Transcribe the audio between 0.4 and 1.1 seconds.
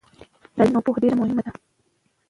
تعلیم او پوهه